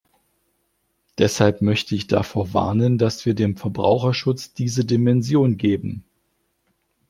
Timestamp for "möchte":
1.61-1.93